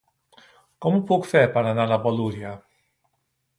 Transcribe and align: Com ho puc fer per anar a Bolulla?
Com 0.85 0.97
ho 0.99 1.01
puc 1.11 1.29
fer 1.33 1.45
per 1.57 1.63
anar 1.73 1.87
a 1.97 2.01
Bolulla? 2.07 2.57